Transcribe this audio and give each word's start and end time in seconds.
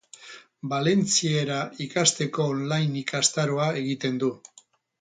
Valentziera 0.71 1.59
ikasteko 1.87 2.47
online 2.55 2.99
ikastaroa 3.05 3.69
egiten 3.85 4.19
du. 4.25 4.35